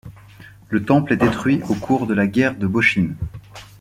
Le 0.69 0.83
temple 0.83 1.13
est 1.13 1.17
détruit 1.17 1.61
au 1.69 1.75
cours 1.75 2.07
de 2.07 2.15
la 2.15 2.25
guerre 2.25 2.55
de 2.57 2.65
Boshin. 2.65 3.13